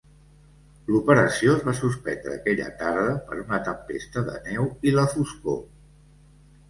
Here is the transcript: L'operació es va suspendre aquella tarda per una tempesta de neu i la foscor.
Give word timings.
L'operació 0.93 1.51
es 1.57 1.67
va 1.67 1.75
suspendre 1.81 2.33
aquella 2.37 2.71
tarda 2.81 3.13
per 3.29 3.39
una 3.45 3.61
tempesta 3.71 4.25
de 4.31 4.35
neu 4.51 4.67
i 4.93 4.99
la 5.01 5.05
foscor. 5.17 5.61